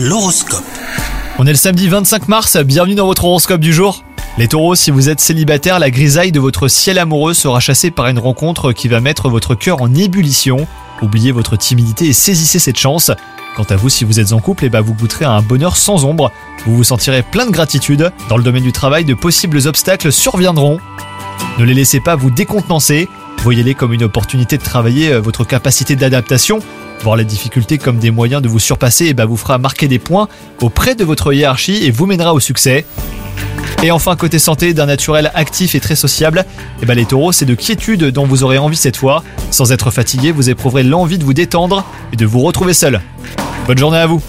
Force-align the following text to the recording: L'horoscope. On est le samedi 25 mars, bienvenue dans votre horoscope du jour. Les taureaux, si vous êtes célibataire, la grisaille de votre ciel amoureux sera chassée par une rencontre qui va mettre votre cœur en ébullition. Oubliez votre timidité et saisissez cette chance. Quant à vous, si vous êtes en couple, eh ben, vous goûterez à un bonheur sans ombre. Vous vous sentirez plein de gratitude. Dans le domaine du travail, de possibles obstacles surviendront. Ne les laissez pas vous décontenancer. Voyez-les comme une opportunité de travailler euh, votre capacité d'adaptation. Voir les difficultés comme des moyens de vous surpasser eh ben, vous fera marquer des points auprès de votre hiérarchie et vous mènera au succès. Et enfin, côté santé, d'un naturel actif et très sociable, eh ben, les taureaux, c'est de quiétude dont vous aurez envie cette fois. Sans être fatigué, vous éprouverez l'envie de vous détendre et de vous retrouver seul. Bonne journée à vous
L'horoscope. 0.00 0.62
On 1.40 1.46
est 1.48 1.50
le 1.50 1.56
samedi 1.56 1.88
25 1.88 2.28
mars, 2.28 2.56
bienvenue 2.58 2.94
dans 2.94 3.06
votre 3.06 3.24
horoscope 3.24 3.60
du 3.60 3.72
jour. 3.72 4.04
Les 4.36 4.46
taureaux, 4.46 4.76
si 4.76 4.92
vous 4.92 5.08
êtes 5.08 5.18
célibataire, 5.18 5.80
la 5.80 5.90
grisaille 5.90 6.30
de 6.30 6.38
votre 6.38 6.68
ciel 6.68 7.00
amoureux 7.00 7.34
sera 7.34 7.58
chassée 7.58 7.90
par 7.90 8.06
une 8.06 8.20
rencontre 8.20 8.72
qui 8.72 8.86
va 8.86 9.00
mettre 9.00 9.28
votre 9.28 9.56
cœur 9.56 9.82
en 9.82 9.92
ébullition. 9.92 10.68
Oubliez 11.02 11.32
votre 11.32 11.56
timidité 11.56 12.06
et 12.06 12.12
saisissez 12.12 12.60
cette 12.60 12.78
chance. 12.78 13.10
Quant 13.56 13.64
à 13.64 13.74
vous, 13.74 13.88
si 13.88 14.04
vous 14.04 14.20
êtes 14.20 14.32
en 14.32 14.38
couple, 14.38 14.66
eh 14.66 14.68
ben, 14.68 14.82
vous 14.82 14.94
goûterez 14.94 15.24
à 15.24 15.32
un 15.32 15.42
bonheur 15.42 15.76
sans 15.76 16.04
ombre. 16.04 16.30
Vous 16.64 16.76
vous 16.76 16.84
sentirez 16.84 17.24
plein 17.24 17.46
de 17.46 17.50
gratitude. 17.50 18.12
Dans 18.28 18.36
le 18.36 18.44
domaine 18.44 18.62
du 18.62 18.70
travail, 18.70 19.04
de 19.04 19.14
possibles 19.14 19.66
obstacles 19.66 20.12
surviendront. 20.12 20.78
Ne 21.58 21.64
les 21.64 21.74
laissez 21.74 21.98
pas 21.98 22.14
vous 22.14 22.30
décontenancer. 22.30 23.08
Voyez-les 23.42 23.74
comme 23.74 23.92
une 23.92 24.04
opportunité 24.04 24.58
de 24.58 24.62
travailler 24.62 25.12
euh, 25.12 25.20
votre 25.20 25.44
capacité 25.44 25.96
d'adaptation. 25.96 26.60
Voir 27.02 27.16
les 27.16 27.24
difficultés 27.24 27.78
comme 27.78 27.98
des 27.98 28.10
moyens 28.10 28.42
de 28.42 28.48
vous 28.48 28.58
surpasser 28.58 29.06
eh 29.08 29.14
ben, 29.14 29.24
vous 29.24 29.36
fera 29.36 29.58
marquer 29.58 29.88
des 29.88 29.98
points 29.98 30.28
auprès 30.60 30.94
de 30.94 31.04
votre 31.04 31.32
hiérarchie 31.32 31.84
et 31.84 31.90
vous 31.90 32.06
mènera 32.06 32.34
au 32.34 32.40
succès. 32.40 32.84
Et 33.82 33.92
enfin, 33.92 34.16
côté 34.16 34.40
santé, 34.40 34.74
d'un 34.74 34.86
naturel 34.86 35.30
actif 35.34 35.76
et 35.76 35.80
très 35.80 35.94
sociable, 35.94 36.44
eh 36.82 36.86
ben, 36.86 36.94
les 36.94 37.04
taureaux, 37.04 37.30
c'est 37.30 37.44
de 37.44 37.54
quiétude 37.54 38.04
dont 38.06 38.26
vous 38.26 38.42
aurez 38.42 38.58
envie 38.58 38.76
cette 38.76 38.96
fois. 38.96 39.22
Sans 39.50 39.70
être 39.70 39.90
fatigué, 39.90 40.32
vous 40.32 40.50
éprouverez 40.50 40.82
l'envie 40.82 41.18
de 41.18 41.24
vous 41.24 41.34
détendre 41.34 41.84
et 42.12 42.16
de 42.16 42.26
vous 42.26 42.40
retrouver 42.40 42.74
seul. 42.74 43.00
Bonne 43.66 43.78
journée 43.78 43.98
à 43.98 44.06
vous 44.06 44.20